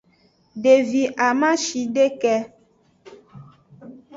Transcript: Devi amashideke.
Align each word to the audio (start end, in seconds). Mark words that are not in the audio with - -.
Devi 0.63 1.03
amashideke. 1.27 2.35